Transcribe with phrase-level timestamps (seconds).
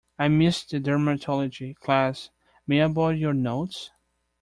[0.17, 2.31] I missed the dermatology class,
[2.65, 3.91] may I borrow your notes?